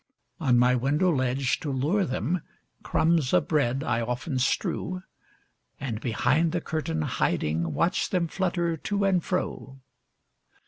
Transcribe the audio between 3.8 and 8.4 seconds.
I often strew, And, behind the curtain hiding, Watch them